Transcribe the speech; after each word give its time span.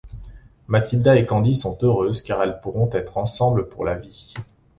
Matilda 0.67 1.15
et 1.15 1.27
Candy 1.27 1.55
sont 1.55 1.77
heureuses 1.83 2.23
car 2.23 2.41
elles 2.41 2.59
pourront 2.63 2.89
être 2.93 3.19
ensemble 3.19 3.69
pour 3.69 3.85
la 3.85 3.93
vie. 3.93 4.33